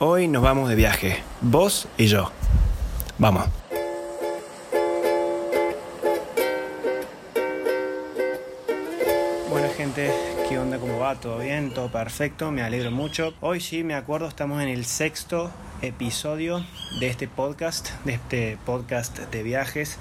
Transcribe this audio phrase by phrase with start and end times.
[0.00, 2.30] Hoy nos vamos de viaje, vos y yo.
[3.18, 3.46] Vamos.
[9.50, 10.12] Bueno gente,
[10.48, 10.78] ¿qué onda?
[10.78, 11.16] ¿Cómo va?
[11.16, 11.74] ¿Todo bien?
[11.74, 12.52] ¿Todo perfecto?
[12.52, 13.34] Me alegro mucho.
[13.40, 15.50] Hoy sí, me acuerdo, estamos en el sexto
[15.82, 16.64] episodio
[17.00, 19.98] de este podcast, de este podcast de viajes.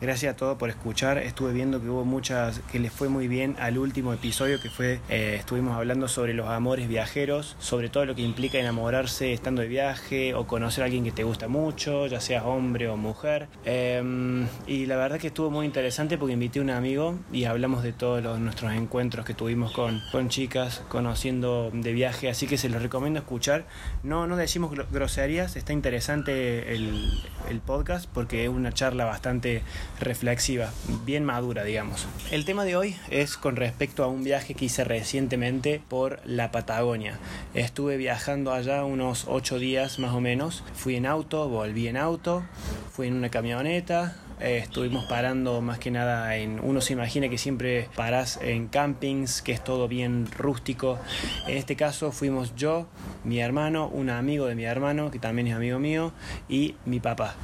[0.00, 1.18] Gracias a todos por escuchar.
[1.18, 4.98] Estuve viendo que hubo muchas, que les fue muy bien al último episodio que fue,
[5.08, 9.68] eh, estuvimos hablando sobre los amores viajeros, sobre todo lo que implica enamorarse estando de
[9.68, 13.46] viaje o conocer a alguien que te gusta mucho, ya seas hombre o mujer.
[13.64, 17.84] Em, y la verdad que estuvo muy interesante porque invité a un amigo y hablamos
[17.84, 22.58] de todos los, nuestros encuentros que tuvimos con, con chicas conociendo de viaje, así que
[22.58, 23.66] se los recomiendo escuchar.
[24.02, 27.20] No, no decimos groserías, está interesante el,
[27.66, 29.62] podcast porque es una charla bastante
[30.00, 30.70] reflexiva,
[31.04, 32.06] bien madura, digamos.
[32.30, 36.50] El tema de hoy es con respecto a un viaje que hice recientemente por la
[36.50, 37.18] Patagonia.
[37.52, 40.64] Estuve viajando allá unos ocho días más o menos.
[40.74, 42.42] Fui en auto, volví en auto,
[42.90, 46.58] fui en una camioneta, eh, estuvimos parando más que nada en.
[46.60, 50.98] Uno se imagina que siempre paras en campings, que es todo bien rústico.
[51.46, 52.88] En este caso fuimos yo,
[53.22, 56.12] mi hermano, un amigo de mi hermano, que también es amigo mío,
[56.48, 57.36] y mi papá.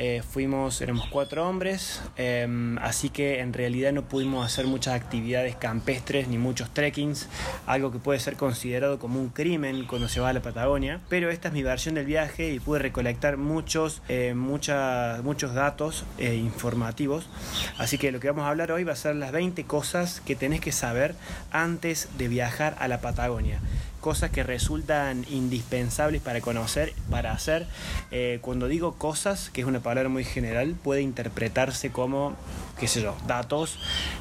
[0.00, 5.56] Eh, fuimos, éramos cuatro hombres, em, así que en realidad no pudimos hacer muchas actividades
[5.56, 7.26] campestres ni muchos trekkings,
[7.66, 11.00] algo que puede ser considerado como un crimen cuando se va a la Patagonia.
[11.08, 16.36] Pero esta es mi versión del viaje y pude recolectar muchos, eh, muchos datos eh,
[16.36, 17.28] informativos.
[17.76, 20.36] Así que lo que vamos a hablar hoy va a ser las 20 cosas que
[20.36, 21.16] tenés que saber
[21.50, 23.60] antes de viajar a la Patagonia
[24.00, 27.66] cosas que resultan indispensables para conocer, para hacer.
[28.10, 32.34] Eh, cuando digo cosas, que es una palabra muy general, puede interpretarse como,
[32.78, 33.78] qué sé yo, datos,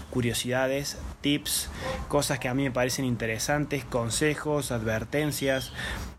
[0.10, 0.98] curiosidades,
[1.28, 1.70] tips,
[2.08, 5.74] cosas que a mí me parecen interesantes, consejos, advertencias,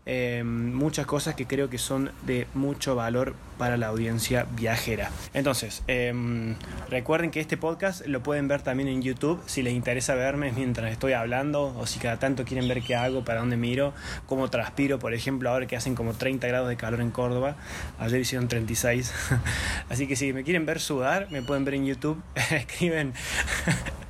[0.05, 5.09] eh, muchas cosas que creo que son de mucho valor para la audiencia viajera.
[5.33, 6.55] Entonces, em,
[6.89, 10.91] recuerden que este podcast lo pueden ver también en YouTube si les interesa verme mientras
[10.91, 13.93] estoy hablando o si cada tanto quieren ver qué hago, para dónde miro,
[14.27, 17.55] cómo transpiro, por ejemplo, ahora que hacen como 30 grados de calor en Córdoba,
[17.97, 19.11] ayer hicieron 36.
[19.89, 23.13] Así que si me quieren ver sudar, me pueden ver en YouTube, escriben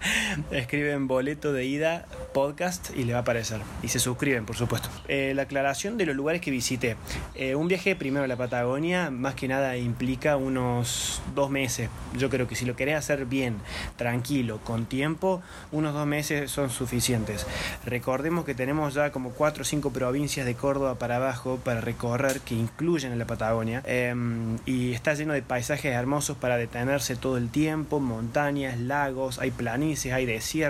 [0.51, 3.61] escriben boleto de ida podcast y les va a aparecer.
[3.83, 4.89] Y se suscriben, por supuesto.
[5.07, 6.95] Eh, la aclaración de los lugares que visité.
[7.35, 11.89] Eh, un viaje primero a la Patagonia, más que nada implica unos dos meses.
[12.17, 13.57] Yo creo que si lo querés hacer bien,
[13.97, 15.41] tranquilo, con tiempo,
[15.71, 17.45] unos dos meses son suficientes.
[17.85, 22.41] Recordemos que tenemos ya como cuatro o cinco provincias de Córdoba para abajo para recorrer
[22.41, 23.81] que incluyen en la Patagonia.
[23.85, 29.51] Em, y está lleno de paisajes hermosos para detenerse todo el tiempo, montañas, lagos, hay
[29.51, 30.68] planicies, hay desiertos,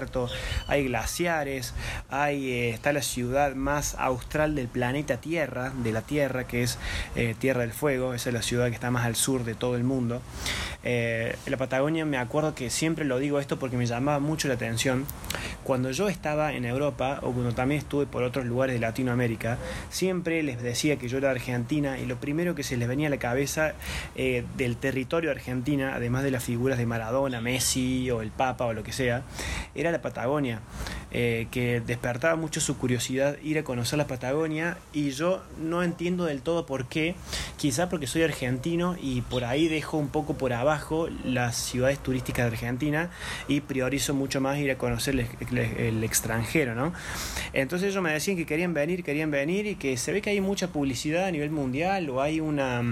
[0.67, 1.73] hay glaciares,
[2.09, 6.77] hay, eh, está la ciudad más austral del planeta Tierra, de la Tierra, que es
[7.15, 9.75] eh, Tierra del Fuego, esa es la ciudad que está más al sur de todo
[9.75, 10.21] el mundo.
[10.83, 14.53] Eh, la Patagonia me acuerdo que siempre lo digo esto porque me llamaba mucho la
[14.53, 15.05] atención.
[15.69, 19.59] Cuando yo estaba en Europa o cuando también estuve por otros lugares de Latinoamérica,
[19.91, 23.11] siempre les decía que yo era argentina y lo primero que se les venía a
[23.11, 23.73] la cabeza
[24.15, 28.73] eh, del territorio argentina, además de las figuras de Maradona, Messi o el Papa o
[28.73, 29.21] lo que sea,
[29.75, 30.61] era la Patagonia,
[31.11, 36.25] eh, que despertaba mucho su curiosidad ir a conocer la Patagonia y yo no entiendo
[36.25, 37.13] del todo por qué,
[37.57, 42.45] quizá porque soy argentino y por ahí dejo un poco por abajo las ciudades turísticas
[42.45, 43.09] de Argentina
[43.47, 45.58] y priorizo mucho más ir a conocer el,
[46.03, 46.93] extranjero, ¿no?
[47.53, 50.41] Entonces ellos me decían que querían venir, querían venir y que se ve que hay
[50.41, 52.83] mucha publicidad a nivel mundial o hay una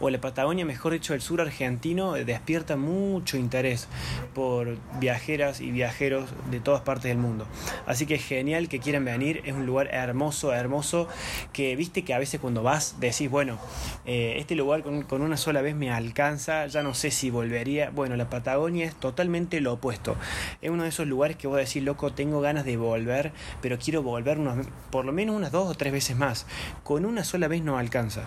[0.00, 3.88] o la Patagonia, mejor dicho, el sur argentino, eh, despierta mucho interés
[4.34, 7.46] por viajeras y viajeros de todas partes del mundo.
[7.86, 11.08] Así que genial que quieran venir, es un lugar hermoso, hermoso,
[11.52, 13.58] que viste que a veces cuando vas decís, bueno,
[14.06, 17.90] eh, este lugar con, con una sola vez me alcanza, ya no sé si volvería.
[17.90, 20.16] Bueno, la Patagonia es totalmente lo opuesto.
[20.62, 24.02] Es uno de esos lugares que vos decís, loco, tengo ganas de volver, pero quiero
[24.02, 26.46] volver unos, por lo menos unas dos o tres veces más.
[26.84, 28.22] Con una sola vez no alcanza.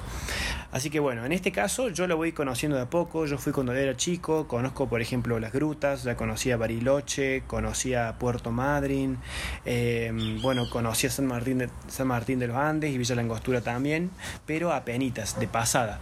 [0.71, 3.25] Así que bueno, en este caso yo lo voy conociendo de a poco.
[3.27, 8.51] Yo fui cuando era chico, conozco por ejemplo las grutas, ya conocía Bariloche, conocía Puerto
[8.51, 9.17] Madryn,
[9.65, 14.09] em, bueno, conocía San Martín, de, San Martín de los Andes y Villa Langostura también,
[14.47, 15.99] pero a penitas, de pasada.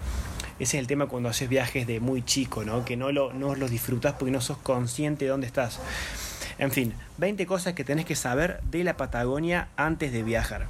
[0.60, 2.86] Ese es el tema cuando haces viajes de muy chico, ¿no?
[2.86, 5.80] Que no, lo, no los disfrutas porque no sos consciente de dónde estás.
[6.58, 10.68] En fin, 20 cosas que tenés que saber de la Patagonia antes de viajar.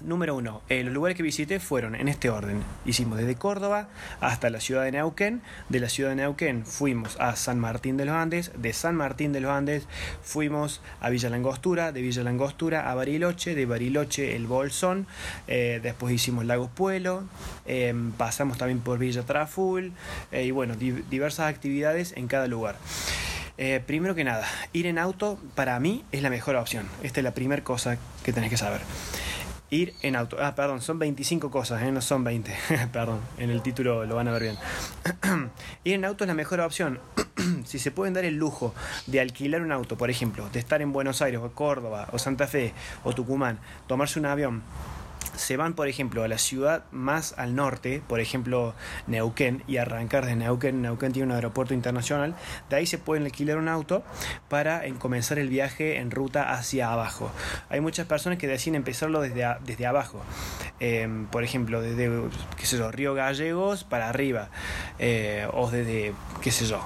[0.00, 2.62] Número uno, eh, los lugares que visité fueron en este orden.
[2.84, 3.88] Hicimos desde Córdoba
[4.20, 5.42] hasta la ciudad de Neuquén.
[5.68, 8.52] De la ciudad de Neuquén fuimos a San Martín de los Andes.
[8.56, 9.86] De San Martín de los Andes
[10.22, 11.92] fuimos a Villa Langostura.
[11.92, 13.54] De Villa Langostura a Bariloche.
[13.54, 15.06] De Bariloche el Bolsón.
[15.46, 17.24] Eh, después hicimos Lagos Puelo.
[17.66, 19.92] Eh, pasamos también por Villa Traful.
[20.32, 22.76] y bueno, diversas actividades en cada lugar.
[23.86, 26.86] primero que nada, ir en auto para mí es la mejor opción.
[27.02, 28.80] Esta es la primera cosa que tenés que saber.
[29.70, 30.38] Ir en auto.
[30.40, 31.92] Ah, perdón, son 25 cosas, ¿eh?
[31.92, 32.54] no son 20.
[32.92, 34.56] perdón, en el título lo van a ver bien.
[35.84, 36.98] Ir en auto es la mejor opción.
[37.64, 38.74] si se pueden dar el lujo
[39.06, 42.46] de alquilar un auto, por ejemplo, de estar en Buenos Aires o Córdoba o Santa
[42.46, 42.72] Fe
[43.04, 44.62] o Tucumán, tomarse un avión
[45.38, 48.74] se van, por ejemplo, a la ciudad más al norte, por ejemplo,
[49.06, 50.82] Neuquén, y arrancar de Neuquén.
[50.82, 52.34] Neuquén tiene un aeropuerto internacional.
[52.68, 54.02] De ahí se pueden alquilar un auto
[54.48, 57.30] para comenzar el viaje en ruta hacia abajo.
[57.68, 60.20] Hay muchas personas que deciden empezarlo desde, desde abajo.
[60.80, 62.10] Em, por ejemplo, desde,
[62.56, 64.50] qué sé yo, Río Gallegos para arriba.
[64.98, 66.12] Eh, o desde,
[66.42, 66.82] qué sé yo,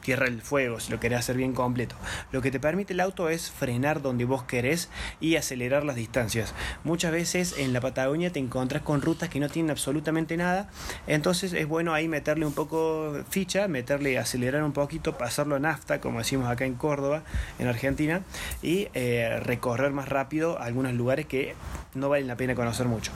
[0.00, 1.96] Tierra del Fuego, si lo querés hacer bien completo.
[2.32, 4.88] Lo que te permite el auto es frenar donde vos querés
[5.20, 6.54] y acelerar las distancias.
[6.84, 10.68] Muchas veces en la Patagonia te encontrás con rutas que no tienen absolutamente nada,
[11.06, 16.00] entonces es bueno ahí meterle un poco ficha, meterle, acelerar un poquito, pasarlo a nafta,
[16.00, 17.22] como decimos acá en Córdoba,
[17.58, 18.22] en Argentina,
[18.62, 21.54] y eh, recorrer más rápido algunos lugares que
[21.94, 23.12] no valen la pena conocer mucho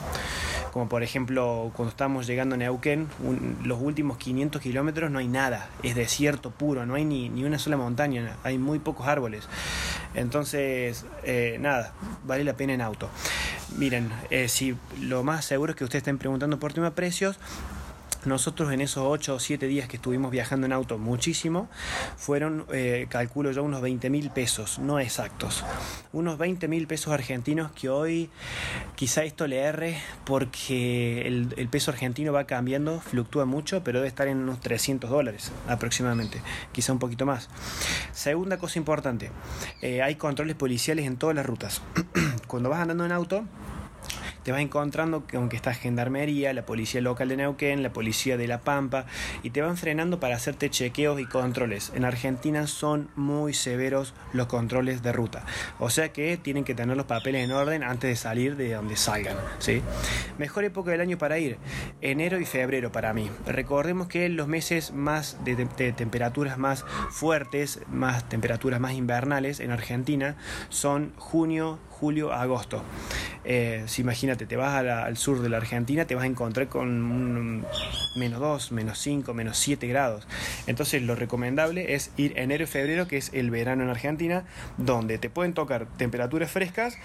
[0.75, 3.07] como por ejemplo cuando estamos llegando a Neuquén,
[3.63, 7.59] los últimos 500 kilómetros no hay nada, es desierto puro, no hay ni, ni una
[7.59, 9.49] sola montaña, hay muy pocos árboles.
[10.15, 11.93] Entonces, eh, nada,
[12.25, 13.09] vale la pena en auto.
[13.77, 17.39] Miren, eh, si lo más seguro es que ustedes estén preguntando por tema precios,
[18.27, 21.69] nosotros en esos 8 o 7 días que estuvimos viajando en auto muchísimo,
[22.17, 25.65] fueron, eh, calculo yo, unos 20 mil pesos, no exactos.
[26.13, 28.31] Unos 20 mil pesos argentinos que hoy
[28.95, 34.29] quizá esto le erre porque el, peso argentino va cambiando, fluctúa mucho, pero debe estar
[34.29, 36.41] en unos 300 dólares aproximadamente,
[36.73, 37.49] quizá un poquito más.
[38.13, 39.31] Segunda cosa importante,
[39.83, 41.83] eh, hay controles policiales en todas las rutas.
[42.47, 43.45] Cuando vas andando en auto,
[44.45, 48.47] te vas encontrando con que está Gendarmería, la policía local de Neuquén, la policía de
[48.47, 49.07] La Pampa,
[49.43, 51.93] y te van frenando para hacerte chequeos y controles.
[51.95, 55.45] En Argentina son muy severos los controles de ruta,
[55.79, 58.97] o sea que tienen que tener los papeles en orden antes de salir de donde
[58.97, 59.37] salgan.
[59.59, 59.83] ¿sí?
[60.39, 61.59] Mejor época del año para ir,
[62.01, 63.31] enero y febrero para mí.
[63.47, 65.55] Recordemos que los meses más de,
[65.93, 70.37] temperaturas más fuertes, más temperaturas más invernales en Argentina
[70.69, 72.83] son junio, julio, agosto.
[73.45, 77.65] Eh, si imagínate, te vas al sur de la Argentina, te vas a encontrar con
[78.17, 80.27] menos 2, menos 5, menos 7 grados.
[80.67, 84.45] Entonces lo recomendable es ir enero y febrero, que es el verano en Argentina,
[84.77, 86.97] donde te pueden tocar temperaturas frescas,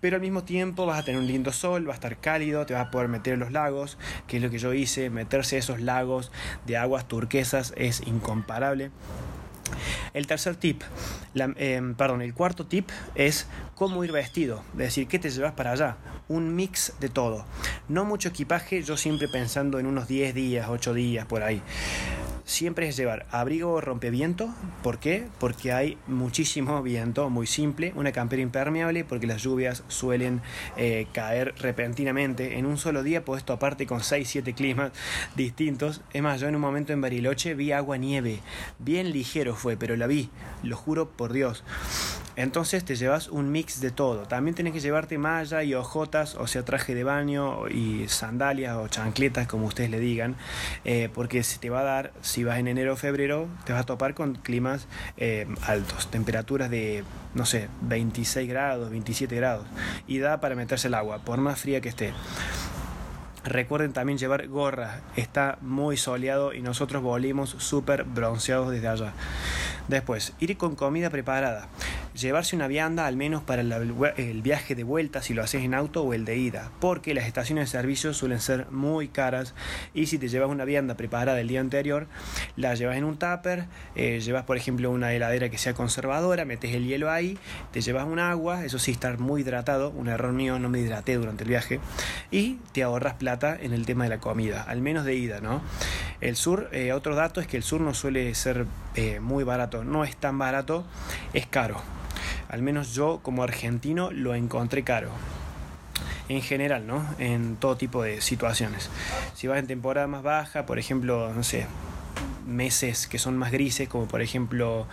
[0.00, 2.74] pero al mismo tiempo vas a tener un lindo sol, va a estar cálido, te
[2.74, 5.58] vas a poder meter en los lagos, que es lo que yo hice, meterse a
[5.58, 6.30] esos lagos
[6.66, 8.90] de aguas turquesas es incomparable.
[10.14, 10.82] El tercer tip,
[11.34, 15.72] em, perdón, el cuarto tip es cómo ir vestido, es decir, qué te llevas para
[15.72, 15.96] allá,
[16.28, 17.44] un mix de todo.
[17.88, 21.62] No mucho equipaje, yo siempre pensando en unos 10 días, 8 días por ahí
[22.48, 24.48] siempre es llevar abrigo rompeviento.
[24.82, 25.28] ¿Por qué?
[25.38, 27.92] Porque hay muchísimo viento, muy simple.
[27.94, 30.40] Una campera impermeable porque las lluvias suelen
[30.76, 32.58] eh, caer repentinamente.
[32.58, 34.92] En un solo día puedes toparte con 6-7 climas
[35.36, 36.00] distintos.
[36.12, 38.40] Es más, yo en un momento en Bariloche vi agua nieve.
[38.78, 40.30] Bien ligero fue, pero la vi.
[40.62, 41.62] Lo juro por Dios.
[42.38, 44.28] Entonces te llevas un mix de todo.
[44.28, 48.86] También tienes que llevarte malla y ojotas, o sea, traje de baño y sandalias o
[48.86, 50.36] chancletas, como ustedes le digan,
[50.84, 53.82] eh, porque se te va a dar, si vas en enero o febrero, te vas
[53.82, 57.02] a topar con climas eh, altos, temperaturas de,
[57.34, 59.66] no sé, 26 grados, 27 grados,
[60.06, 62.12] y da para meterse el agua, por más fría que esté.
[63.42, 69.12] Recuerden también llevar gorra, está muy soleado y nosotros volvimos súper bronceados desde allá.
[69.88, 71.68] Después, ir con comida preparada
[72.20, 76.02] llevarse una vianda al menos para el viaje de vuelta si lo haces en auto
[76.02, 79.54] o el de ida, porque las estaciones de servicio suelen ser muy caras
[79.94, 82.06] y si te llevas una vianda preparada el día anterior,
[82.56, 86.74] la llevas en un tupper, eh, llevas por ejemplo una heladera que sea conservadora, metes
[86.74, 87.38] el hielo ahí,
[87.72, 91.14] te llevas un agua, eso sí estar muy hidratado, un error mío, no me hidraté
[91.14, 91.80] durante el viaje,
[92.30, 95.62] y te ahorras plata en el tema de la comida, al menos de ida, ¿no?
[96.20, 99.84] El sur, eh, otro dato es que el sur no suele ser eh, muy barato,
[99.84, 100.84] no es tan barato,
[101.32, 101.80] es caro.
[102.48, 105.10] Al menos yo como argentino lo encontré caro.
[106.28, 107.04] En general, ¿no?
[107.18, 108.90] En todo tipo de situaciones.
[109.34, 111.66] Si vas en temporada más baja, por ejemplo, no sé,
[112.48, 114.86] meses que son más grises, como por ejemplo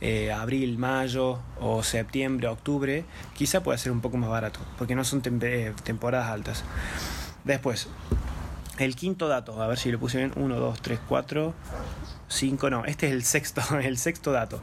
[0.00, 3.04] eh, abril, mayo o septiembre, octubre,
[3.34, 6.64] quizá pueda ser un poco más barato, porque no son eh, temporadas altas.
[7.44, 7.88] Después,
[8.78, 11.54] el quinto dato, a ver si lo puse bien, 1, 2, 3, 4,
[12.32, 14.62] 5, no, este es el sexto, el sexto dato.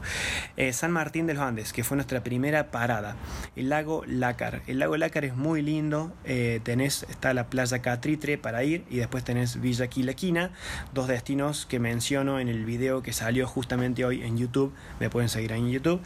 [0.56, 3.16] Eh, San Martín de los Andes, que fue nuestra primera parada.
[3.56, 4.62] El lago Lácar.
[4.66, 6.12] El lago Lácar es muy lindo.
[6.24, 10.52] Eh, tenés, está la playa Catritre para ir y después tenés Villa Quilaquina,
[10.92, 14.72] dos destinos que menciono en el video que salió justamente hoy en YouTube.
[14.98, 16.00] Me pueden seguir ahí en YouTube.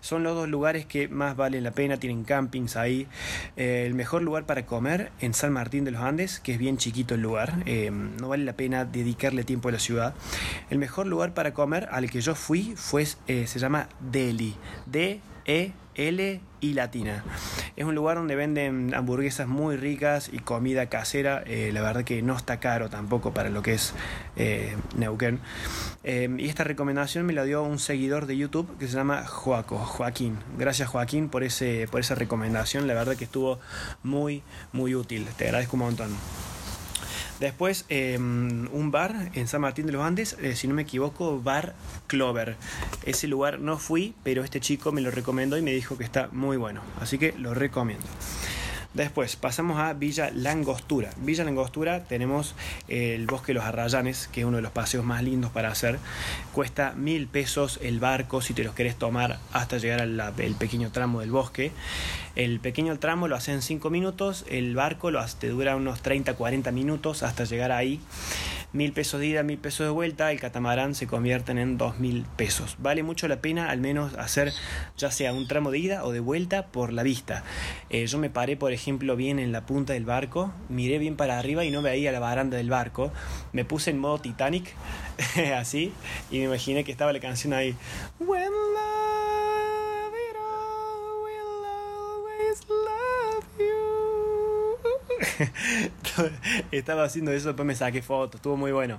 [0.00, 3.06] Son los dos lugares que más valen la pena, tienen campings ahí.
[3.56, 6.76] Eh, el mejor lugar para comer en San Martín de los Andes, que es bien
[6.76, 7.54] chiquito el lugar.
[7.66, 10.14] no vale la pena dedicarle tiempo a la ciudad.
[10.70, 14.56] El mejor lugar para comer al que yo fui fue, eh, se llama Deli.
[14.86, 17.24] D-E-L y latina.
[17.76, 21.42] Es un lugar donde venden hamburguesas muy ricas y comida casera.
[21.46, 23.94] Eh, la verdad que no está caro tampoco para lo que es
[24.36, 25.40] eh, Neuquén.
[26.04, 30.38] y esta recomendación me la dio un seguidor de YouTube que se llama Joaco, Joaquín.
[30.58, 32.86] Gracias Joaquín por, ese, por esa recomendación.
[32.86, 33.60] La verdad que estuvo
[34.02, 35.26] muy, muy útil.
[35.36, 36.57] Te agradezco un montón.
[37.40, 41.40] Después, em, un bar en San Martín de los Andes, eh, si no me equivoco,
[41.40, 41.74] Bar
[42.08, 42.56] Clover.
[43.04, 46.28] Ese lugar no fui, pero este chico me lo recomendó y me dijo que está
[46.32, 46.80] muy bueno.
[47.00, 48.06] Así que lo recomiendo.
[48.94, 51.10] Después pasamos a Villa Langostura.
[51.18, 52.54] Villa Langostura tenemos
[52.88, 55.98] el Bosque de los Arrayanes, que es uno de los paseos más lindos para hacer.
[56.52, 61.20] Cuesta mil pesos el barco si te los querés tomar hasta llegar al pequeño tramo
[61.20, 61.70] del bosque.
[62.38, 66.70] El pequeño tramo lo hace en 5 minutos, el barco lo te dura unos 30-40
[66.70, 68.00] minutos hasta llegar ahí
[68.72, 72.24] mil pesos de ida, mil pesos de vuelta, el catamarán se convierten en dos mil
[72.36, 72.76] pesos.
[72.78, 74.52] Vale mucho la pena al menos hacer
[74.96, 77.42] ya sea un tramo de ida o de vuelta por la vista.
[77.90, 81.40] Eh, yo me paré, por ejemplo, bien en la punta del barco, miré bien para
[81.40, 83.10] arriba y no veía la baranda del barco.
[83.52, 84.72] Me puse en modo Titanic,
[85.56, 85.92] así,
[86.30, 87.74] y me imaginé que estaba la canción ahí.
[96.72, 98.98] Estaba haciendo eso, después me saqué fotos, estuvo muy bueno.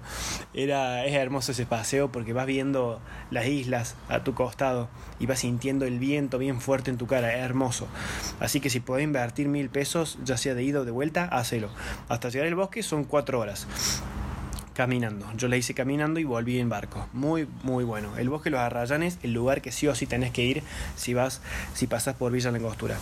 [0.54, 3.00] Era, es hermoso ese paseo porque vas viendo
[3.32, 4.90] las islas a tu costado
[5.20, 7.88] y vas sintiendo el viento bien fuerte en tu cara, es hermoso.
[8.40, 11.70] Así que si podés invertir mil pesos, ya sea de ida o de vuelta, hacelo.
[12.08, 13.68] Hasta llegar al bosque son cuatro horas
[14.80, 15.30] caminando.
[15.36, 17.06] Yo la hice caminando y volví en barco.
[17.12, 18.18] Muy, muy bueno.
[18.18, 20.64] El bosque de los Arrayanes, el lugar que sí o sí tenés que ir
[20.96, 21.42] si vas,
[21.74, 22.96] si pasas por Villa Langostura.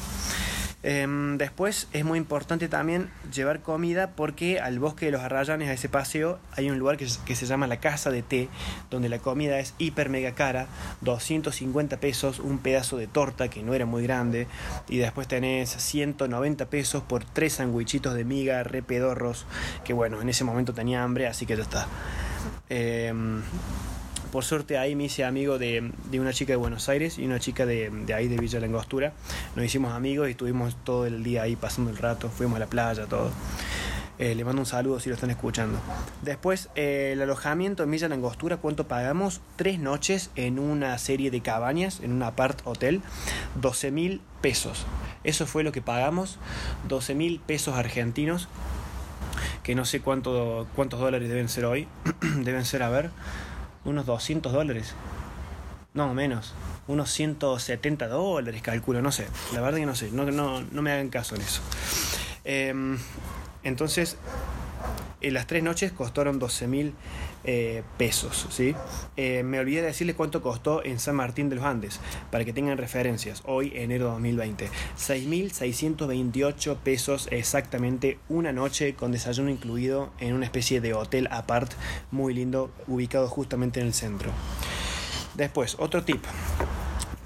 [0.84, 5.74] Em, después es muy importante también llevar comida porque al bosque de los Arrayanes, a
[5.74, 8.48] ese paseo, hay un lugar que, se llama la Casa de Té,
[8.92, 10.68] donde la comida es hiper mega cara,
[11.02, 14.48] 250 pesos un pedazo de torta que no era muy grande,
[14.88, 19.46] y después tenés 190 pesos por tres sandwichitos de miga repedorros,
[19.84, 21.88] que bueno, en ese momento tenía hambre, así que ya está.
[22.70, 23.42] Em,
[24.32, 27.66] por suerte ahí me hice amigo de, una chica de Buenos Aires y una chica
[27.66, 29.14] de, ahí de Villa Langostura.
[29.56, 32.68] Nos hicimos amigos y estuvimos todo el día ahí pasando el rato, fuimos a la
[32.68, 33.32] playa, todo.
[34.20, 35.80] Eh, le mando un saludo si lo están escuchando.
[36.24, 39.42] Después, eh, el alojamiento en Villa Langostura, ¿cuánto pagamos?
[39.58, 43.02] Tres noches en una serie de cabañas, en un apart hotel,
[43.62, 44.86] 12 mil pesos.
[45.24, 46.40] Eso fue lo que pagamos,
[46.88, 48.48] 12 mil pesos argentinos,
[49.62, 51.88] que no sé cuánto, cuántos dólares deben ser hoy.
[52.44, 53.12] deben ser, a ver,
[53.88, 54.94] unos 200 dólares.
[55.94, 56.54] No, menos.
[56.88, 59.26] Unos 170 dólares, calculo, no sé.
[59.54, 60.12] La verdad que no sé.
[60.12, 61.62] No, no, no me hagan caso en eso.
[62.44, 62.98] Em,
[63.64, 64.18] entonces,
[65.22, 66.94] en las tres noches costaron 12 mil
[67.50, 68.46] eh, pesos.
[68.50, 68.76] ¿sí?
[69.16, 72.52] Eh, me olvidé de decirles cuánto costó en San Martín de los Andes, para que
[72.52, 73.42] tengan referencias.
[73.46, 74.70] Hoy, enero de 2020.
[74.98, 81.72] 6.628 pesos exactamente una noche con desayuno incluido en una especie de hotel apart
[82.12, 84.30] muy lindo, ubicado justamente en el centro.
[85.36, 86.26] Después, otro tip.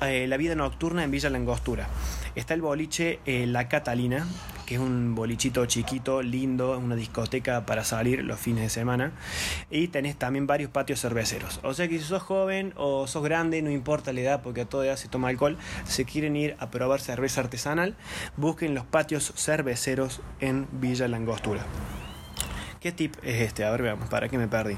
[0.02, 1.88] Eh, la vida nocturna en Villa Langostura.
[2.36, 4.28] Está el boliche La Catalina,
[4.76, 9.12] es un bolichito chiquito, lindo, una discoteca para salir los fines de semana.
[9.70, 11.60] Y tenés también varios patios cerveceros.
[11.64, 14.66] O sea que si sos joven o sos grande, no importa la edad, porque a
[14.66, 17.96] toda edad se toma alcohol, si quieren ir a probar cerveza artesanal,
[18.38, 21.66] busquen los patios cerveceros en Villa Langostura.
[22.82, 23.64] ¿Qué tip es este?
[23.64, 24.76] A ver, veamos, ¿para qué me perdí?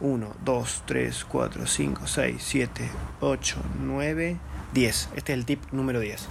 [0.00, 2.88] 1, 2, 3, 4, 5, 6, 7,
[3.20, 4.36] 8, 9,
[4.72, 5.10] 10.
[5.16, 6.28] Este es el tip número 10.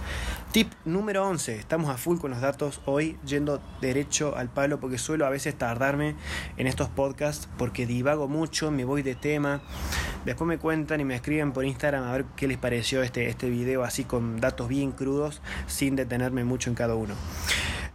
[0.52, 1.56] Tip número 11.
[1.56, 5.56] Estamos a full con los datos hoy, yendo derecho al palo, porque suelo a veces
[5.56, 6.16] tardarme
[6.56, 9.60] en estos podcasts porque divago mucho, me voy de tema.
[10.24, 13.48] Después me cuentan y me escriben por Instagram a ver qué les pareció este, este
[13.48, 17.14] video así con datos bien crudos, sin detenerme mucho en cada uno.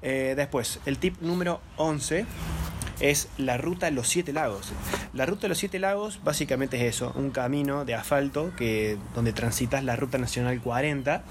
[0.01, 2.25] Eh, después, el tip número 11
[2.99, 4.71] es la ruta los siete lagos.
[5.13, 9.33] La ruta de los siete lagos básicamente es eso, un camino de asfalto que, donde
[9.33, 11.23] transitas la ruta nacional 40,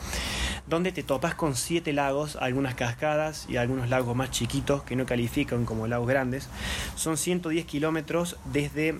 [0.66, 5.06] donde te topas con siete lagos, algunas cascadas y algunos lagos más chiquitos que no
[5.06, 6.48] califican como lagos grandes.
[6.96, 8.94] Son 110 kilómetros desde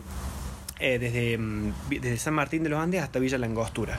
[0.80, 3.97] eh, desde, mm, desde, San Martín de los Andes hasta Villa Langostura.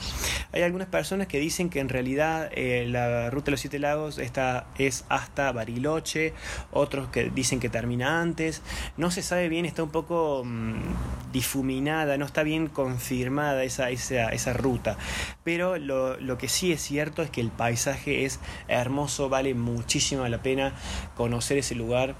[0.52, 4.18] Hay algunas personas que dicen que en realidad eh, la ruta de los Siete Lagos
[4.18, 6.32] está, es hasta Bariloche,
[6.72, 8.62] otros que dicen que termina antes.
[8.96, 14.28] No se sabe bien, está un poco mm, difuminada, no está bien confirmada esa, esa,
[14.28, 14.96] esa ruta.
[15.44, 20.26] Pero lo, lo, que sí es cierto es que el paisaje es hermoso, vale muchísimo
[20.28, 20.72] la pena
[21.16, 22.14] conocer ese lugar.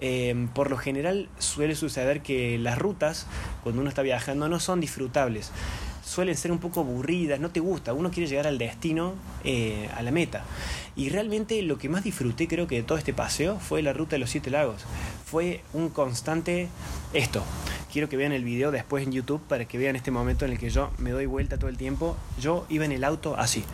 [0.00, 3.26] Eh, por lo general suele suceder que las rutas,
[3.62, 5.52] cuando uno está viajando no son disfrutables.
[6.04, 7.92] Suelen ser un poco aburridas, no te gusta.
[7.92, 10.44] Uno quiere llegar al destino, eh, a la meta.
[10.94, 14.16] Y realmente lo que más disfruté, creo que de todo este paseo, fue la ruta
[14.16, 14.84] de los Siete Lagos.
[15.24, 16.68] Fue un constante
[17.14, 17.42] esto.
[17.90, 20.58] Quiero que vean el video después en YouTube para que vean este momento en el
[20.58, 22.16] que yo me doy vuelta todo el tiempo.
[22.40, 23.64] Yo iba en el auto así.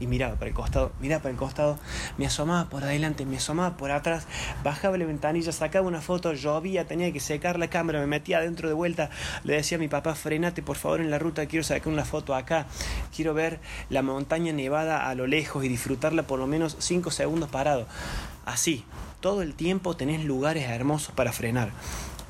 [0.00, 1.78] Y miraba para el costado, miraba para el costado,
[2.16, 4.26] me asomaba por adelante, me asomaba por atrás,
[4.64, 8.68] bajaba la ventanilla, sacaba una foto, llovía, tenía que secar la cámara, me metía adentro
[8.68, 9.10] de vuelta,
[9.44, 12.34] le decía a mi papá, frenate por favor en la ruta, quiero sacar una foto
[12.34, 12.66] acá,
[13.14, 13.60] quiero ver
[13.90, 17.86] la montaña nevada a lo lejos y disfrutarla por lo menos 5 segundos parado.
[18.44, 18.84] Así,
[19.20, 21.70] todo el tiempo tenés lugares hermosos para frenar.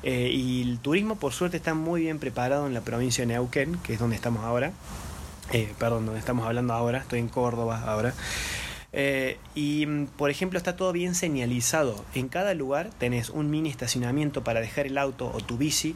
[0.03, 3.77] Eh, y el turismo por suerte está muy bien preparado en la provincia de Neuquén,
[3.83, 4.73] que es donde estamos ahora
[5.51, 8.13] eh, perdón, donde estamos hablando ahora, estoy en Córdoba ahora.
[8.95, 11.95] Eh, y mm, por ejemplo está todo bien señalizado.
[12.13, 15.95] En cada lugar tenés un mini estacionamiento para dejar el auto o tu bici.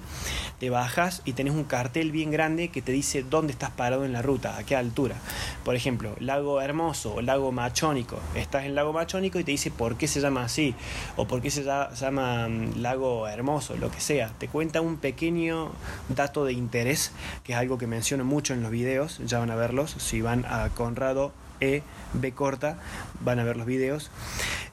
[0.59, 4.13] Te bajas y tenés un cartel bien grande que te dice dónde estás parado en
[4.13, 5.15] la ruta, a qué altura.
[5.63, 8.19] Por ejemplo, lago hermoso o lago machónico.
[8.35, 10.73] Estás en lago machónico y te dice por qué se llama así
[11.15, 14.33] o por qué se llama mm, lago hermoso, lo que sea.
[14.39, 15.71] Te cuenta un pequeño
[16.09, 17.11] dato de interés,
[17.43, 19.19] que es algo que menciono mucho en los videos.
[19.25, 21.83] Ya van a verlos si van a Conrado e,
[22.13, 22.77] B corta,
[23.21, 24.11] van a ver los videos.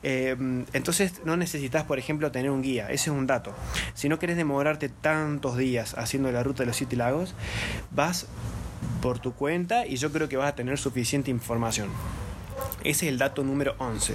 [0.03, 0.37] Eh,
[0.73, 3.55] entonces no necesitas, por ejemplo, tener un guía, ese es un dato.
[3.95, 7.35] Si no querés demorarte tantos días haciendo la ruta de los siete lagos,
[7.91, 8.27] vas
[9.01, 11.89] por tu cuenta y yo creo que vas a tener suficiente información.
[12.85, 14.15] Ese es el dato número 11.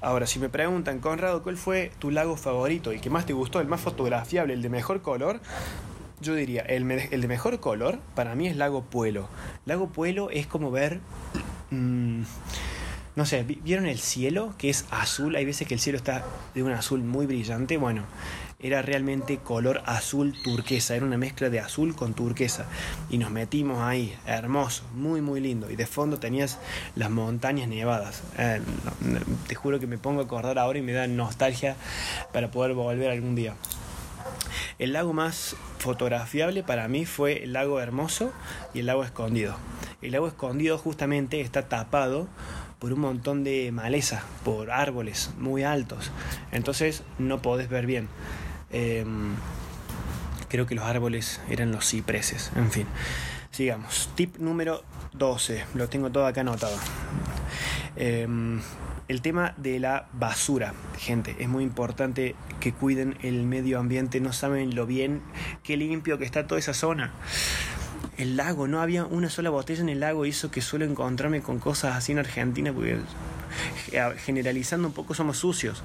[0.00, 2.90] Ahora, si me preguntan, Conrado, ¿cuál fue tu lago favorito?
[2.90, 3.60] ¿El que más te gustó?
[3.60, 4.54] ¿El más fotografiable?
[4.54, 5.40] ¿El de mejor color?
[6.20, 9.28] Yo diría, el, el de mejor color para mí es Lago Puelo.
[9.66, 11.00] Lago Puelo es como ver
[11.70, 12.22] Mm,
[13.16, 14.54] no sé, ¿vieron el cielo?
[14.58, 15.36] Que es azul.
[15.36, 16.24] Hay veces que el cielo está
[16.54, 17.78] de un azul muy brillante.
[17.78, 18.02] Bueno,
[18.60, 20.96] era realmente color azul turquesa.
[20.96, 22.66] Era una mezcla de azul con turquesa.
[23.08, 25.70] Y nos metimos ahí, hermoso, muy, muy lindo.
[25.70, 26.58] Y de fondo tenías
[26.94, 28.22] las montañas nevadas.
[28.36, 28.60] Eh,
[29.46, 31.76] te juro que me pongo a acordar ahora y me da nostalgia
[32.34, 33.54] para poder volver algún día.
[34.78, 38.32] El lago más fotografiable para mí fue el lago Hermoso
[38.74, 39.56] y el lago Escondido.
[40.02, 42.28] El lago Escondido justamente está tapado
[42.78, 46.10] por un montón de maleza, por árboles muy altos.
[46.52, 48.08] Entonces no podés ver bien.
[48.70, 49.34] Em,
[50.48, 52.52] creo que los árboles eran los cipreses.
[52.56, 52.86] En fin,
[53.50, 54.10] sigamos.
[54.14, 55.64] Tip número 12.
[55.74, 56.76] Lo tengo todo acá anotado.
[57.96, 58.60] Em,
[59.08, 64.32] el tema de la basura, gente, es muy importante que cuiden el medio ambiente, no
[64.32, 65.22] saben lo bien,
[65.62, 67.12] qué limpio que está toda esa zona.
[68.16, 71.58] El lago, no había una sola botella en el lago, hizo que suelo encontrarme con
[71.58, 72.98] cosas así en Argentina, porque
[74.24, 75.82] generalizando un poco somos sucios,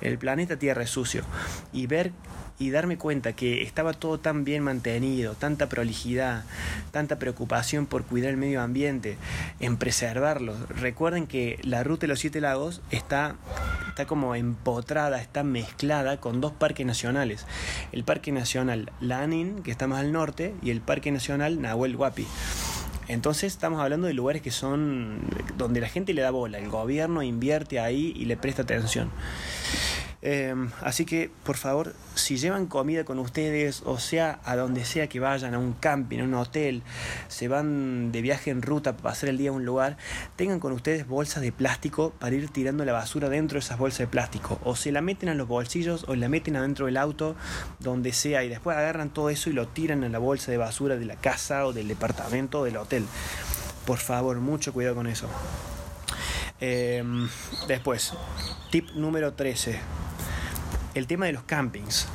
[0.00, 1.24] el planeta Tierra es sucio,
[1.72, 2.12] y ver
[2.58, 6.44] y darme cuenta que estaba todo tan bien mantenido, tanta prolijidad,
[6.92, 9.16] tanta preocupación por cuidar el medio ambiente,
[9.60, 10.54] en preservarlo.
[10.68, 13.34] Recuerden que la ruta de los siete lagos está,
[13.88, 17.44] está como empotrada, está mezclada con dos parques nacionales.
[17.90, 22.26] El Parque Nacional Lanín, que está más al norte, y el Parque Nacional Nahuel Huapi.
[23.08, 25.20] Entonces estamos hablando de lugares que son
[25.56, 29.10] donde la gente le da bola, el gobierno invierte ahí y le presta atención.
[30.26, 35.06] Em, así que, por favor, si llevan comida con ustedes, o sea, a donde sea
[35.06, 36.82] que vayan, a un camping, a un hotel,
[37.28, 39.98] se van de viaje en ruta para pasar el día a un lugar,
[40.36, 43.98] tengan con ustedes bolsas de plástico para ir tirando la basura dentro de esas bolsas
[43.98, 44.58] de plástico.
[44.64, 47.36] O se la meten en los bolsillos o la meten adentro del auto,
[47.80, 50.96] donde sea, y después agarran todo eso y lo tiran en la bolsa de basura
[50.96, 53.04] de la casa o del departamento o del hotel.
[53.84, 55.28] Por favor, mucho cuidado con eso.
[56.66, 57.28] Em,
[57.68, 58.14] después,
[58.70, 59.78] tip número 13
[60.94, 62.06] el tema de los campings.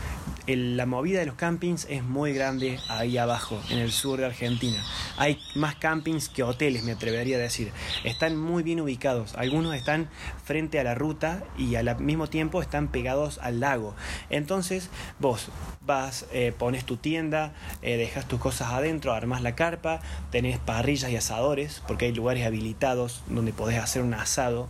[0.56, 4.84] La movida de los campings es muy grande ahí abajo, en el sur de Argentina.
[5.18, 7.72] Hay más campings que hoteles, me atrevería a decir.
[8.04, 9.36] Están muy bien ubicados.
[9.36, 10.10] Algunos están
[10.44, 13.96] frente a la ruta y al mismo tiempo están pegados al lago.
[14.30, 15.50] Entonces vos
[15.82, 21.12] vas, eh, pones tu tienda, eh, dejas tus cosas adentro, armas la carpa, tenés parrillas
[21.12, 24.70] y asadores, porque hay lugares habilitados donde podés hacer un asado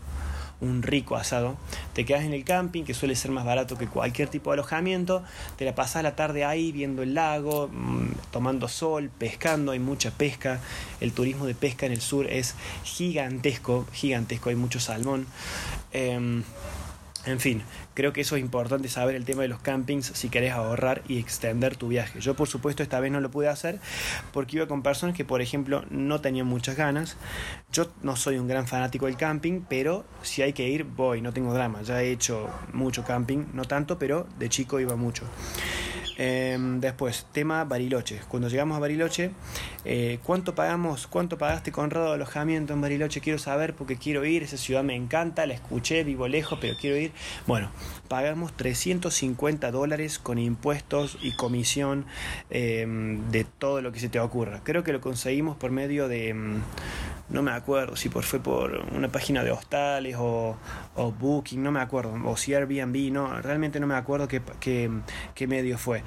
[0.62, 1.58] un rico asado.
[1.94, 5.24] Te quedas en el camping, que suele ser más barato que cualquier tipo de alojamiento.
[5.58, 9.72] Te la pasas la tarde ahí viendo el lago, mm, tomando sol, pescando.
[9.72, 10.60] Hay mucha pesca.
[11.00, 14.50] El turismo de pesca en el sur es gigantesco, gigantesco.
[14.50, 15.28] Hay mucho salmón.
[15.92, 16.44] Em,
[17.26, 17.62] en fin,
[17.96, 21.20] creo que eso es importante saber el tema de los campings si querés ahorrar y
[21.20, 22.22] extender tu viaje.
[22.22, 23.80] Yo por supuesto esta vez no lo pude hacer
[24.32, 27.18] porque iba con personas que por ejemplo no tenían muchas ganas.
[27.72, 31.34] Yo no soy un gran fanático del camping, pero si hay que ir voy, no
[31.34, 31.82] tengo drama.
[31.82, 35.26] Ya he hecho mucho camping, no tanto, pero de chico iba mucho.
[36.22, 38.20] Em, después, tema Bariloche.
[38.28, 39.32] Cuando llegamos a Bariloche,
[39.86, 41.08] eh, ¿cuánto pagamos?
[41.08, 43.22] ¿Cuánto pagaste, Conrado, de alojamiento en Bariloche?
[43.22, 44.44] Quiero saber porque quiero ir.
[44.44, 47.14] Esa ciudad me encanta, la escuché, vivo lejos, pero quiero ir.
[47.48, 47.72] Bueno,
[48.10, 52.06] pagamos 350 dólares con impuestos y comisión
[52.50, 54.60] em, de todo lo que se te ocurra.
[54.66, 56.62] Creo que lo conseguimos por medio de em,
[57.30, 60.58] no me acuerdo si por, fue por una página de hostales o,
[60.96, 64.90] o, Booking, no me acuerdo, o si Airbnb, no, realmente no me acuerdo qué, qué,
[65.36, 66.04] qué medio fue,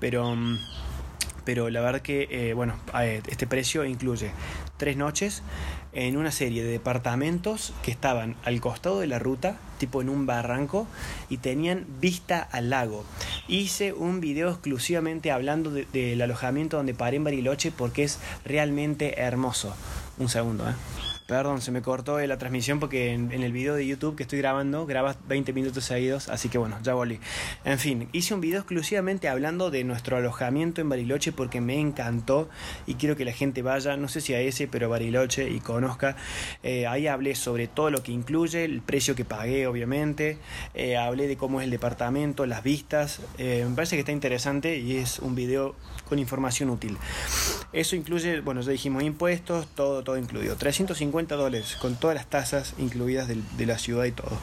[0.00, 0.34] pero,
[1.44, 2.74] pero la verdad que, eh, bueno,
[3.26, 4.30] este precio incluye
[4.76, 5.42] tres noches
[5.92, 10.26] en una serie de departamentos que estaban al costado de la ruta, tipo en un
[10.26, 10.86] barranco,
[11.28, 13.04] y tenían vista al lago.
[13.46, 19.74] Hice un video exclusivamente hablando del alojamiento donde paré en Bariloche porque es realmente hermoso.
[20.22, 20.74] Un segundo, ¿eh?
[21.26, 24.86] Perdón, se me cortó la transmisión porque en, el video de YouTube que estoy grabando
[24.86, 27.20] grabas 20 minutos seguidos, así que bueno, ya volví.
[27.64, 32.48] En fin, hice un video exclusivamente hablando de nuestro alojamiento en Bariloche porque me encantó
[32.86, 35.60] y quiero que la gente vaya, no sé si a ese, pero a Bariloche y
[35.60, 36.16] conozca.
[36.64, 40.38] Eh, ahí hablé sobre todo lo que incluye, el precio que pagué, obviamente.
[40.74, 43.20] Eh, hablé de cómo es el departamento, las vistas.
[43.38, 45.76] Eh, me parece que está interesante y es un video
[46.08, 46.98] con información útil.
[47.72, 50.56] Eso incluye, bueno, ya dijimos impuestos, todo, todo incluido.
[50.56, 54.38] 350 dólares, con todas las tasas incluidas de, la ciudad y todo.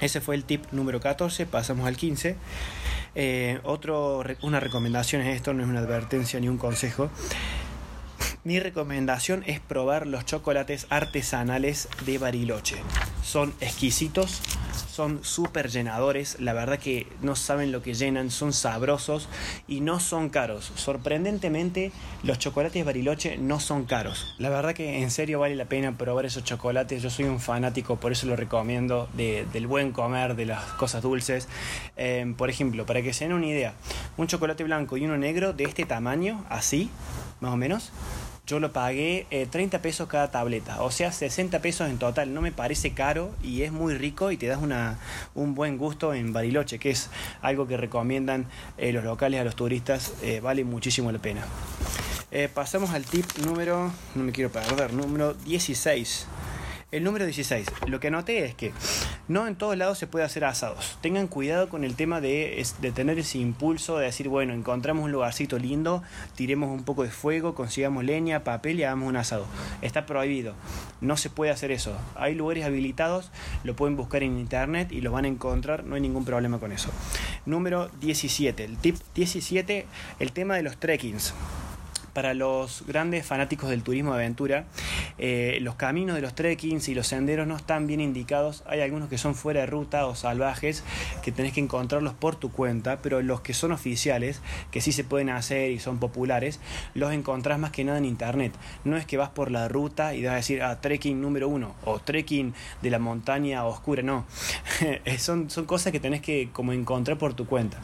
[0.00, 2.36] Ese fue el tip número 14, pasamos al 15.
[3.14, 7.10] Eh, otro, una recomendación es esto, no es una advertencia ni un consejo.
[8.44, 12.76] Mi recomendación es probar los chocolates artesanales de Bariloche.
[13.24, 14.40] Son exquisitos,
[14.96, 19.28] son súper llenadores, la verdad que no saben lo que llenan, son sabrosos
[19.68, 20.72] y no son caros.
[20.74, 24.34] Sorprendentemente los chocolates Bariloche no son caros.
[24.38, 27.96] La verdad que en serio vale la pena probar esos chocolates, yo soy un fanático,
[27.96, 31.46] por eso lo recomiendo, del buen comer, de las cosas dulces.
[31.98, 33.74] Em, por ejemplo, para que se den una idea,
[34.16, 36.88] un chocolate blanco y uno negro de este tamaño, así,
[37.40, 37.92] más o menos,
[38.46, 42.32] yo lo pagué 30 eh, pesos cada tableta, o sea, 60 pesos en total.
[42.32, 44.98] No me parece caro y es muy rico y te das una,
[45.34, 47.10] un buen gusto en Bariloche, que es
[47.42, 48.46] algo que recomiendan
[48.78, 51.44] eh, los locales a los turistas, eh, vale muchísimo la pena.
[52.54, 56.26] pasamos al tip número, no me quiero perder, número 16.
[56.92, 57.66] El número 16.
[57.88, 58.72] Lo que anoté es que
[59.28, 60.98] no en todos lados se puede hacer asados.
[61.00, 65.12] Tengan cuidado con el tema de, de, tener ese impulso de decir, bueno, encontramos un
[65.12, 66.02] lugarcito lindo,
[66.34, 69.46] tiremos un poco de fuego, consigamos leña, papel y hagamos un asado.
[69.82, 70.54] Está prohibido.
[71.00, 71.96] No se puede hacer eso.
[72.14, 73.30] Hay lugares habilitados,
[73.64, 76.72] lo pueden buscar en internet y lo van a encontrar, no hay ningún problema con
[76.72, 76.90] eso.
[77.44, 78.64] Número 17.
[78.64, 79.86] El tip 17,
[80.18, 81.34] el tema de los trekkings
[82.16, 84.64] para los grandes fanáticos del turismo de aventura,
[85.18, 88.64] eh, los caminos de los trekkings y los senderos no están bien indicados.
[88.66, 90.82] Hay algunos que son fuera de ruta o salvajes
[91.22, 95.04] que tenés que encontrarlos por tu cuenta, pero los que son oficiales, que sí se
[95.04, 96.58] pueden hacer y son populares,
[96.94, 98.54] los encontrás más que nada en internet.
[98.84, 101.74] No es que vas por la ruta y vas a decir, ah, trekking número uno
[101.84, 104.24] o trekking de la montaña oscura, no.
[105.18, 107.76] son, son cosas que tenés que como encontrar por tu cuenta.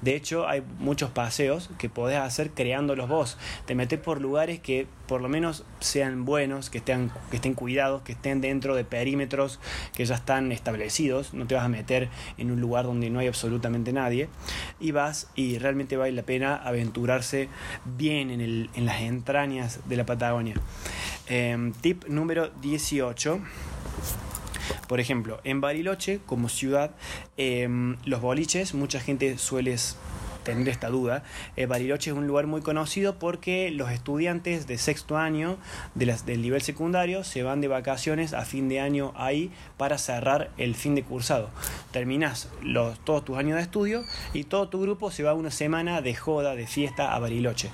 [0.00, 3.36] De hecho, hay muchos paseos que podés hacer creándolos vos
[3.80, 8.12] meter por lugares que por lo menos sean buenos, que estén, que estén cuidados, que
[8.12, 9.58] estén dentro de perímetros
[9.94, 11.32] que ya están establecidos.
[11.32, 14.28] No te vas a meter en un lugar donde no hay absolutamente nadie.
[14.80, 17.48] Y vas y realmente vale la pena aventurarse
[17.84, 20.56] bien en, el, en las entrañas de la Patagonia.
[21.26, 23.40] Em, tip número 18.
[24.88, 26.90] Por ejemplo, en Bariloche, como ciudad,
[27.38, 29.76] em, los boliches, mucha gente suele
[30.42, 31.22] tener esta duda,
[31.56, 35.56] eh, Bariloche es un lugar muy conocido porque los estudiantes de sexto año
[35.94, 39.98] de las, del nivel secundario se van de vacaciones a fin de año ahí para
[39.98, 41.50] cerrar el fin de cursado.
[41.92, 46.00] Terminas los, todos tus años de estudio y todo tu grupo se va una semana
[46.02, 47.70] de joda, de fiesta a Bariloche.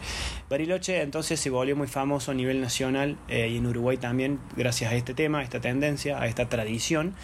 [0.49, 4.93] Bariloche entonces se volvió muy famoso a nivel nacional eh, y en Uruguay también gracias
[4.93, 7.15] a este tema, a esta tendencia, a esta tradición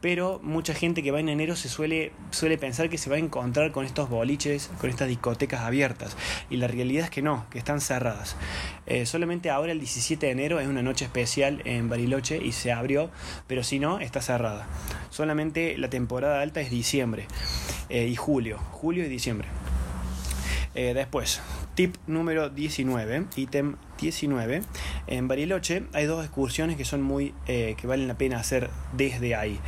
[0.00, 3.18] pero mucha gente que va en enero se suele, suele pensar que se va a
[3.18, 6.16] encontrar con estos boliches, con estas discotecas abiertas,
[6.50, 8.36] y la realidad es que no, que están cerradas.
[8.86, 12.72] Eh, solamente ahora el 17 de enero es una noche especial en Bariloche y se
[12.72, 13.10] abrió,
[13.46, 14.66] pero si no, está cerrada.
[15.10, 17.26] Solamente la temporada alta es diciembre
[17.88, 19.48] eh, y julio, julio y diciembre.
[20.74, 21.40] Eh, después,
[21.74, 24.62] tip número 19, ítem 19.
[25.08, 29.58] En Bariloche hay dos excursiones que son muy que valen la pena hacer desde ahí.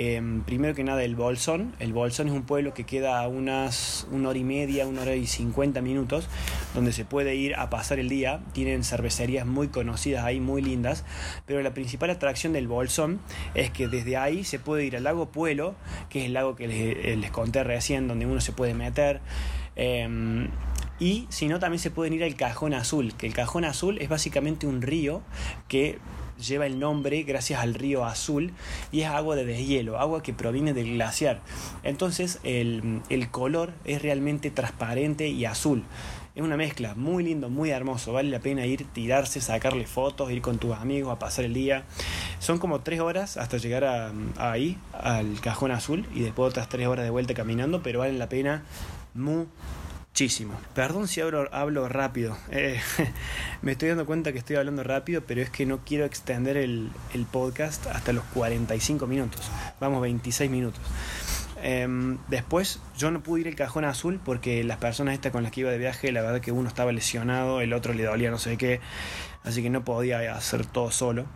[0.00, 1.74] Em, primero que nada el Bolsón.
[1.80, 5.16] El Bolsón es un pueblo que queda a unas una hora y media, una hora
[5.16, 6.28] y cincuenta minutos,
[6.72, 8.38] donde se puede ir a pasar el día.
[8.52, 11.04] Tienen cervecerías muy conocidas ahí, muy lindas.
[11.46, 13.18] Pero la principal atracción del Bolsón
[13.56, 15.74] es que desde ahí se puede ir al lago Puelo,
[16.10, 19.20] que es el lago que les, les conté recién, donde uno se puede meter.
[19.74, 20.46] Em,
[21.00, 24.08] y si no, también se pueden ir al Cajón Azul, que el Cajón Azul es
[24.08, 25.22] básicamente un río
[25.66, 25.98] que
[26.38, 28.52] lleva el nombre gracias al río Azul
[28.92, 31.40] y es agua de deshielo, agua que proviene del glaciar.
[31.82, 35.84] Entonces el, el color es realmente transparente y azul.
[36.34, 38.12] Es una mezcla muy lindo, muy hermoso.
[38.12, 41.82] Vale la pena ir, tirarse, sacarle fotos, ir con tus amigos a pasar el día.
[42.38, 46.86] Son como tres horas hasta llegar a, ahí, al cajón azul, y después otras tres
[46.86, 48.62] horas de vuelta caminando, pero vale la pena
[50.18, 50.58] muchísimo.
[50.74, 52.36] Perdón si hablo, rápido.
[52.50, 52.80] Eh,
[53.62, 56.90] me estoy dando cuenta que estoy hablando rápido, pero es que no quiero extender el,
[57.14, 59.48] el podcast hasta los 45 minutos.
[59.78, 60.80] Vamos, 26 minutos.
[61.62, 65.52] Em, después yo no pude ir al cajón azul porque las personas estas con las
[65.52, 68.38] que iba de viaje, la verdad que uno estaba lesionado, el otro le dolía no
[68.38, 68.80] sé qué,
[69.44, 71.26] así que no podía hacer todo solo.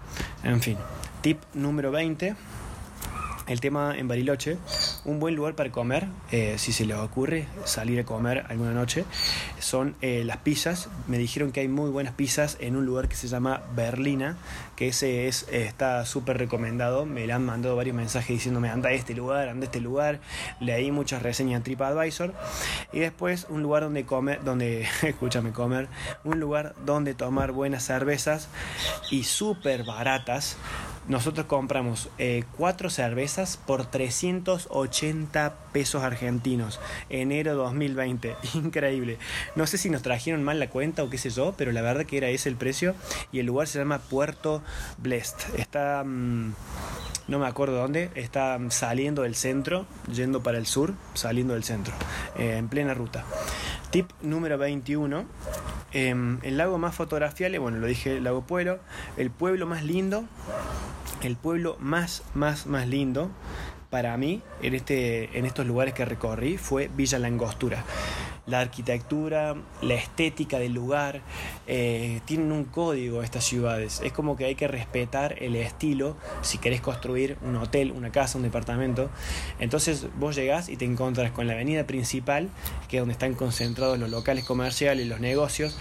[0.42, 0.76] En fin,
[1.20, 2.34] tip número 20
[3.46, 4.58] el tema en Bariloche,
[5.04, 9.04] un buen lugar para comer, eh, si se les ocurre salir a comer alguna noche,
[9.58, 10.88] son eh, las pizzas.
[11.06, 14.36] Me dijeron que hay muy buenas pizzas en un lugar que se llama Berlina,
[14.76, 17.06] que ese es, está súper recomendado.
[17.06, 20.20] Me le han mandado varios mensajes diciéndome anda a este lugar, anda a este lugar.
[20.60, 22.34] Leí muchas reseñas en TripAdvisor.
[22.92, 25.88] Y después un lugar donde comer, donde, escúchame comer,
[26.24, 28.48] un lugar donde tomar buenas cervezas
[29.10, 30.56] y súper baratas
[31.08, 36.80] nosotros compramos eh, cuatro cervezas por 380 pesos argentinos.
[37.10, 38.36] Enero 2020.
[38.54, 39.18] Increíble.
[39.56, 42.06] No sé si nos trajeron mal la cuenta o qué sé yo, pero la verdad
[42.06, 42.94] que era ese el precio.
[43.32, 44.62] Y el lugar se llama Puerto
[44.98, 45.42] Blest.
[45.58, 46.04] Está...
[46.04, 46.54] Mm,
[47.28, 51.94] no me acuerdo dónde, está saliendo del centro, yendo para el sur, saliendo del centro,
[52.36, 53.24] eh, en plena ruta.
[53.90, 55.24] Tip número 21.
[55.92, 58.80] Em, el lago más fotografiable, bueno, lo dije, el lago Pueblo.
[59.16, 60.24] El pueblo más lindo
[61.26, 63.30] el pueblo más, más, más lindo
[63.92, 67.84] para mí en, este, en estos lugares que recorrí fue Villa Langostura.
[68.46, 71.20] La arquitectura, la estética del lugar,
[71.66, 74.00] eh, tienen un código estas ciudades.
[74.02, 78.38] Es como que hay que respetar el estilo si querés construir un hotel, una casa,
[78.38, 79.10] un departamento.
[79.60, 82.48] Entonces vos llegás y te encontrás con la avenida principal,
[82.88, 85.76] que es donde están concentrados los locales comerciales, los negocios,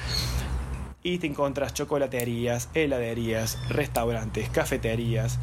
[1.03, 5.39] y te encuentras chocolaterías, heladerías, restaurantes, cafeterías,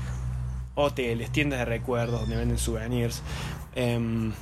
[0.75, 3.23] hoteles, tiendas de recuerdos donde venden souvenirs.
[3.75, 4.33] Em,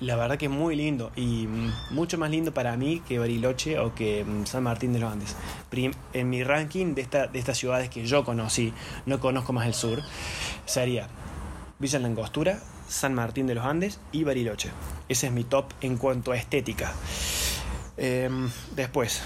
[0.00, 1.48] la verdad que es muy lindo y
[1.90, 5.36] mucho más lindo para mí que Bariloche o que mm, San Martín de los Andes.
[6.12, 8.72] En mi ranking de, esta, de estas ciudades que yo conocí,
[9.06, 10.02] no conozco más el sur,
[10.66, 11.08] sería
[11.78, 14.70] Villa Langostura, San Martín de los Andes y Bariloche.
[15.08, 16.92] Ese es mi top en cuanto a estética.
[17.96, 19.22] Em, después,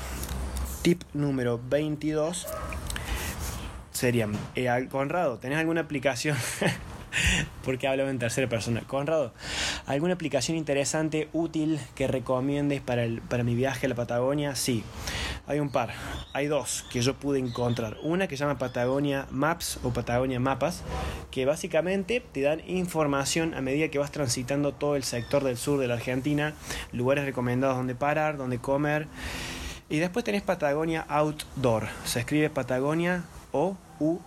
[0.89, 2.47] Tip número 22
[3.91, 6.35] sería, eh, Conrado, ¿tenés alguna aplicación?
[7.63, 8.81] porque hablo en tercera persona.
[8.87, 9.35] Conrado,
[9.85, 14.55] ¿alguna aplicación interesante, útil que recomiendes para, el, para mi viaje a la Patagonia?
[14.55, 14.83] Sí,
[15.47, 15.91] hay un par.
[16.33, 17.99] Hay dos que yo pude encontrar.
[18.03, 20.85] Una que se llama Patagonia Maps o Patagonia Mapas,
[21.31, 25.79] que básicamente te dan información a medida que vas transitando todo el sector del sur
[25.79, 26.55] de la Argentina,
[26.93, 29.07] lugares recomendados donde parar, donde comer
[29.91, 31.89] y después tenés Patagonia Outdoor.
[32.05, 34.19] Se escribe Patagonia O-U-T-D-O-O-R.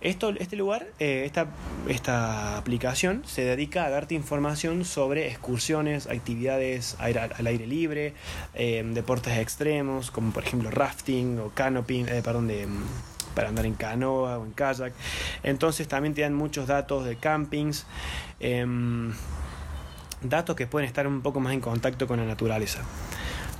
[0.00, 1.46] Este lugar, eh, esta,
[1.88, 8.14] esta, aplicación se dedica a darte información sobre excursiones, actividades al aire libre,
[8.54, 12.66] eh, deportes extremos, como por ejemplo rafting o canoping, eh, perdón, de,
[13.36, 14.92] para andar en canoa o en kayak.
[15.44, 17.86] Entonces también te dan muchos datos de campings.
[20.22, 22.82] Datos que pueden estar un poco más en contacto con la naturaleza.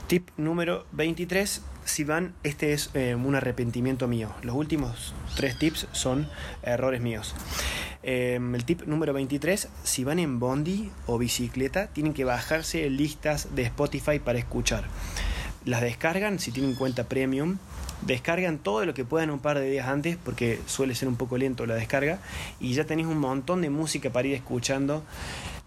[0.06, 4.30] Tip número 23, si van, este es eh, un arrepentimiento mío.
[4.42, 6.28] Los últimos tres tips son
[6.62, 7.34] errores míos.
[8.02, 13.54] Em, el tip número 23, si van en bondi o bicicleta, tienen que bajarse listas
[13.54, 14.84] de Spotify para escuchar.
[15.64, 17.58] Las descargan si tienen cuenta premium
[18.06, 21.38] descargan todo lo que puedan un par de días antes porque suele ser un poco
[21.38, 22.18] lento la descarga
[22.60, 25.02] y ya tenéis un montón de música para ir escuchando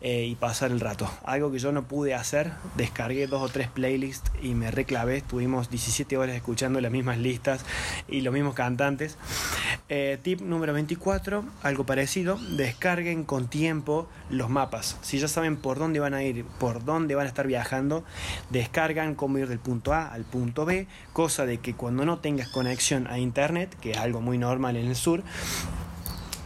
[0.07, 1.09] eh, y pasar el rato.
[1.23, 5.71] Algo que yo no pude hacer, descargué dos o tres playlists y me reclavé, estuvimos
[5.71, 7.65] 17 horas escuchando las mismas listas
[8.07, 9.17] y los mismos cantantes.
[9.89, 14.95] Eh, tip número 24, algo parecido, descarguen con tiempo los mapas.
[15.01, 18.03] Si ya saben por dónde van a ir, por dónde van a estar viajando,
[18.51, 22.49] descargan cómo ir del punto A al punto B, cosa de que cuando no tengas
[22.49, 25.23] conexión a internet, que es algo muy normal en el sur,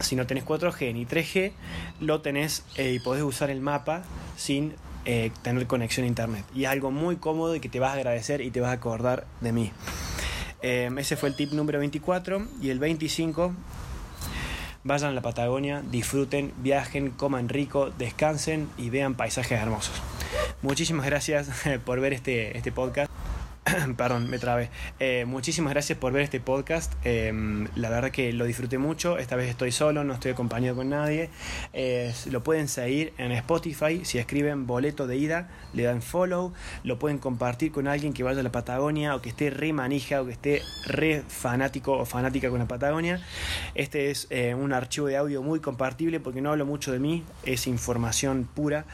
[0.00, 1.52] si no tenés 4G ni 3G,
[2.00, 4.02] lo tenés eh, y podés usar el mapa
[4.36, 6.44] sin eh, tener conexión a internet.
[6.54, 8.74] Y es algo muy cómodo y que te vas a agradecer y te vas a
[8.74, 9.72] acordar de mí.
[10.62, 13.54] Em, ese fue el tip número 24 y el 25.
[14.82, 19.94] Vayan a la Patagonia, disfruten, viajen, coman rico, descansen y vean paisajes hermosos.
[20.62, 21.50] Muchísimas gracias
[21.84, 23.10] por ver este, este podcast.
[23.96, 24.70] Perdón, me trabé.
[24.98, 26.92] Eh, muchísimas gracias por ver este podcast.
[27.04, 29.18] Em, la verdad que lo disfruté mucho.
[29.18, 31.30] Esta vez estoy solo, no estoy acompañado con nadie.
[32.30, 34.04] lo pueden seguir en Spotify.
[34.04, 36.52] Si escriben boleto de ida, le dan follow.
[36.84, 40.20] Lo pueden compartir con alguien que vaya a la Patagonia o que esté re manija
[40.22, 43.20] o que esté re fanático o fanática con la Patagonia.
[43.74, 47.24] Este es eh, un archivo de audio muy compartible porque no hablo mucho de mí.
[47.44, 48.84] Es información pura.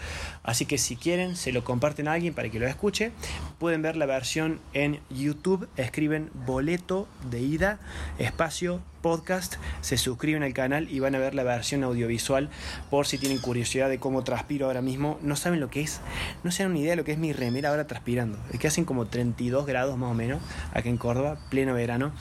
[0.46, 3.10] Así que si quieren, se lo comparten a alguien para que lo escuche.
[3.58, 7.78] Pueden ver la versión en YouTube, escriben boleto de ida,
[8.18, 12.48] espacio podcast, se suscriben al canal y van a ver la versión audiovisual
[12.90, 15.18] por si tienen curiosidad de cómo transpiro ahora mismo.
[15.22, 16.00] No saben lo que es,
[16.42, 18.38] no se dan una idea de lo que es mi remera ahora transpirando.
[18.52, 20.40] Es que hacen como 32 grados más o menos
[20.72, 22.12] aquí en Córdoba, pleno verano.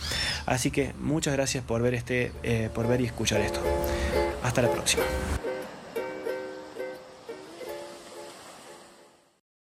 [0.46, 3.62] Así que muchas gracias por ver este, eh, por ver y escuchar esto.
[4.44, 5.04] Hasta la próxima.